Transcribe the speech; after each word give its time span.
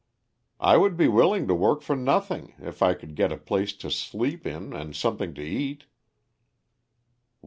"I 0.59 0.77
would 0.77 0.97
be 0.97 1.07
willing 1.07 1.47
to 1.47 1.53
work 1.53 1.83
for 1.83 1.95
nothing, 1.95 2.55
if 2.57 2.81
I 2.81 2.95
could 2.95 3.13
get 3.15 3.31
a 3.31 3.37
place 3.37 3.71
to 3.73 3.91
sleep 3.91 4.47
in 4.47 4.73
and 4.73 4.95
something 4.95 5.35
to 5.35 5.43
eat." 5.43 5.85